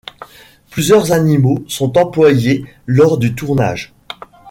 Plusieurs 0.71 1.11
animaux 1.11 1.63
sont 1.67 1.95
employés 1.95 2.65
lors 2.87 3.19
du 3.19 3.35
tournage. 3.35 3.93